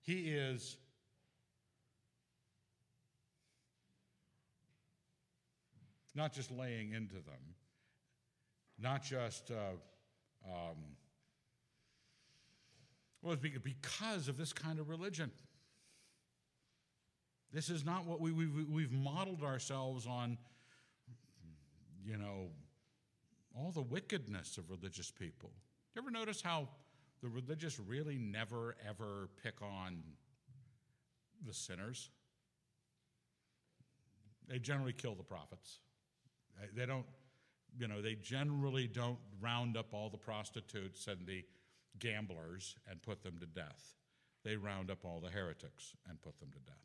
[0.00, 0.76] He is
[6.14, 7.54] not just laying into them,
[8.78, 9.76] not just, uh,
[10.46, 10.76] um,
[13.22, 15.30] well, because of this kind of religion.
[17.52, 20.36] This is not what we, we've, we've modeled ourselves on,
[22.04, 22.48] you know,
[23.56, 25.50] all the wickedness of religious people.
[25.94, 26.68] You ever notice how
[27.22, 30.02] the religious really never, ever pick on
[31.46, 32.10] the sinners?
[34.46, 35.78] They generally kill the prophets.
[36.74, 37.06] They don't,
[37.78, 41.44] you know, they generally don't round up all the prostitutes and the
[41.98, 43.94] gamblers and put them to death.
[44.44, 46.76] They round up all the heretics and put them to death.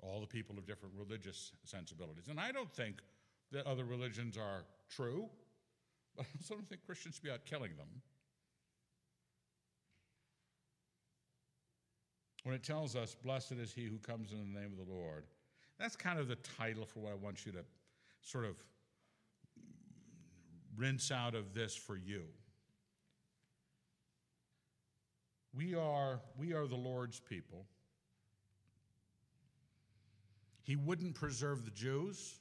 [0.00, 2.28] All the people of different religious sensibilities.
[2.28, 2.96] And I don't think
[3.52, 5.28] that other religions are true,
[6.16, 7.88] but I also don't think Christians should be out killing them.
[12.44, 15.24] When it tells us, Blessed is he who comes in the name of the Lord,
[15.78, 17.64] that's kind of the title for what I want you to
[18.22, 18.56] sort of
[20.76, 22.22] rinse out of this for you.
[25.54, 27.66] We are, we are the Lord's people.
[30.68, 32.40] He wouldn't preserve the Jews.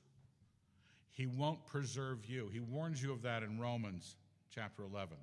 [1.11, 2.49] He won't preserve you.
[2.51, 4.17] He warns you of that in Romans
[4.53, 5.15] chapter 11.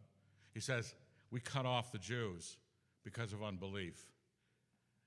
[0.55, 0.95] He says,
[1.31, 2.57] We cut off the Jews
[3.05, 4.07] because of unbelief.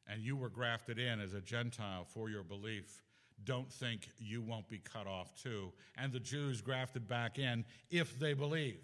[0.07, 3.01] And you were grafted in as a Gentile for your belief.
[3.45, 5.73] Don't think you won't be cut off too.
[5.97, 8.77] And the Jews grafted back in if they believe.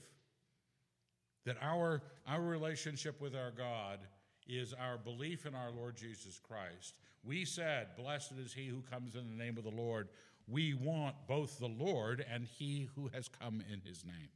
[1.46, 4.00] That our, our relationship with our God
[4.48, 6.96] is our belief in our Lord Jesus Christ.
[7.24, 10.10] We said, Blessed is he who comes in the name of the Lord.
[10.48, 14.30] We want both the Lord and he who has come in his name.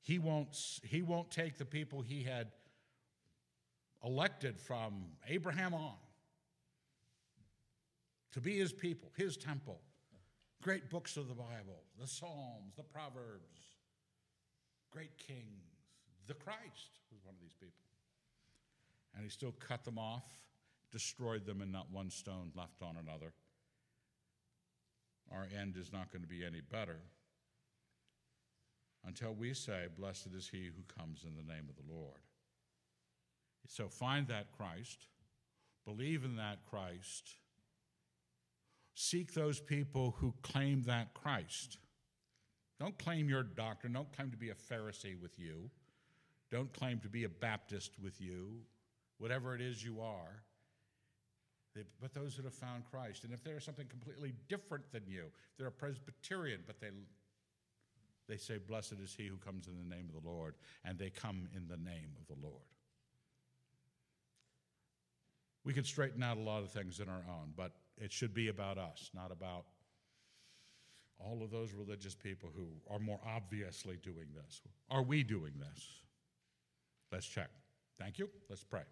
[0.00, 2.48] He won't, he won't take the people he had
[4.04, 5.94] elected from Abraham on
[8.32, 9.80] to be his people, his temple.
[10.62, 13.60] Great books of the Bible, the Psalms, the Proverbs,
[14.90, 15.42] great kings.
[16.26, 17.61] The Christ was one of these people.
[19.14, 20.24] And he still cut them off,
[20.90, 23.32] destroyed them, and not one stone left on another.
[25.30, 26.98] Our end is not going to be any better
[29.06, 32.20] until we say, Blessed is he who comes in the name of the Lord.
[33.66, 35.06] So find that Christ,
[35.84, 37.36] believe in that Christ,
[38.94, 41.78] seek those people who claim that Christ.
[42.80, 45.70] Don't claim your doctrine, don't claim to be a Pharisee with you,
[46.50, 48.62] don't claim to be a Baptist with you,
[49.22, 50.42] whatever it is you are.
[52.00, 53.22] But those that have found Christ.
[53.22, 56.88] And if they're something completely different than you, they're a Presbyterian, but they,
[58.28, 60.54] they say, Blessed is he who comes in the name of the Lord,
[60.84, 62.64] and they come in the name of the Lord.
[65.64, 68.48] We could straighten out a lot of things in our own, but it should be
[68.48, 69.64] about us, not about
[71.18, 74.60] all of those religious people who are more obviously doing this.
[74.90, 75.86] Are we doing this?
[77.12, 77.50] Let's check.
[77.98, 78.28] Thank you.
[78.50, 78.82] Let's pray.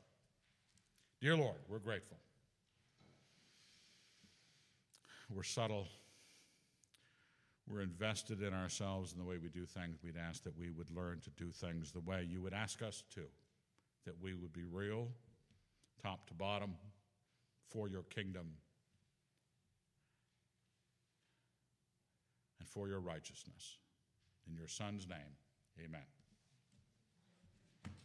[1.21, 2.17] Dear Lord, we're grateful.
[5.29, 5.87] We're subtle.
[7.69, 9.99] We're invested in ourselves and the way we do things.
[10.03, 13.05] We'd ask that we would learn to do things the way you would ask us
[13.15, 13.23] to,
[14.07, 15.09] that we would be real,
[16.03, 16.75] top to bottom,
[17.69, 18.47] for your kingdom
[22.59, 23.79] and for your righteousness.
[24.49, 25.37] In your Son's name,
[25.85, 26.20] amen.